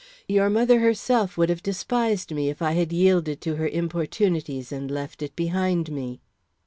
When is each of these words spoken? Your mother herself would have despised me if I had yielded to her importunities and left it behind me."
Your 0.27 0.49
mother 0.49 0.79
herself 0.79 1.37
would 1.37 1.49
have 1.49 1.61
despised 1.61 2.33
me 2.33 2.49
if 2.49 2.59
I 2.59 2.71
had 2.71 2.91
yielded 2.91 3.39
to 3.41 3.57
her 3.57 3.67
importunities 3.67 4.71
and 4.71 4.89
left 4.89 5.21
it 5.21 5.35
behind 5.35 5.91
me." 5.91 6.21